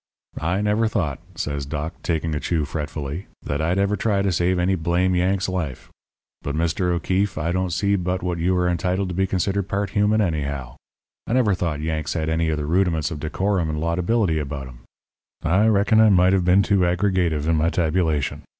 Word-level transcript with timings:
"'I 0.39 0.61
never 0.61 0.87
thought,' 0.87 1.19
says 1.35 1.67
Doc, 1.67 1.93
taking 2.01 2.33
a 2.33 2.39
chew 2.39 2.65
fretfully, 2.65 3.27
'that 3.43 3.61
I'd 3.61 3.77
ever 3.77 3.95
try 3.95 4.23
to 4.23 4.31
save 4.31 4.57
any 4.57 4.73
blame 4.73 5.13
Yank's 5.13 5.47
life. 5.47 5.91
But, 6.41 6.55
Mr. 6.55 6.91
O'Keefe, 6.91 7.37
I 7.37 7.51
don't 7.51 7.69
see 7.69 7.95
but 7.97 8.23
what 8.23 8.39
you 8.39 8.55
are 8.57 8.67
entitled 8.67 9.09
to 9.09 9.13
be 9.15 9.27
considered 9.27 9.69
part 9.69 9.91
human, 9.91 10.19
anyhow. 10.19 10.75
I 11.27 11.33
never 11.33 11.53
thought 11.53 11.81
Yanks 11.81 12.13
had 12.15 12.29
any 12.29 12.49
of 12.49 12.57
the 12.57 12.65
rudiments 12.65 13.11
of 13.11 13.19
decorum 13.19 13.69
and 13.69 13.79
laudability 13.79 14.41
about 14.41 14.65
them. 14.65 14.79
I 15.43 15.67
reckon 15.67 16.01
I 16.01 16.09
might 16.09 16.33
have 16.33 16.45
been 16.45 16.63
too 16.63 16.79
aggregative 16.79 17.45
in 17.47 17.55
my 17.55 17.69
tabulation. 17.69 18.41